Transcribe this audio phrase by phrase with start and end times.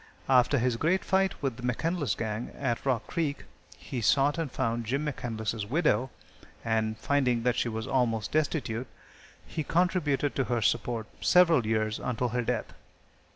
[0.27, 3.43] After his great fight with the McCandlas gang, at Rock Creek,
[3.77, 6.09] he sought and found Jim McCandlas' widow,
[6.65, 8.87] and, finding that she was almost destitute,
[9.45, 12.73] he contributed to her support several years and until her death.